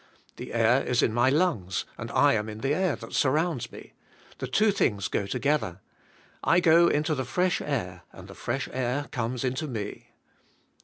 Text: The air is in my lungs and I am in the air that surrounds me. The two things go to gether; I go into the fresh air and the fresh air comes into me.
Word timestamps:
The 0.37 0.51
air 0.51 0.81
is 0.81 1.03
in 1.03 1.13
my 1.13 1.29
lungs 1.29 1.85
and 1.95 2.09
I 2.09 2.33
am 2.33 2.49
in 2.49 2.61
the 2.61 2.73
air 2.73 2.95
that 2.95 3.13
surrounds 3.13 3.71
me. 3.71 3.93
The 4.39 4.47
two 4.47 4.71
things 4.71 5.07
go 5.07 5.27
to 5.27 5.37
gether; 5.37 5.79
I 6.43 6.59
go 6.59 6.87
into 6.87 7.13
the 7.13 7.23
fresh 7.23 7.61
air 7.61 8.01
and 8.11 8.27
the 8.27 8.33
fresh 8.33 8.67
air 8.73 9.09
comes 9.11 9.43
into 9.43 9.67
me. 9.67 10.07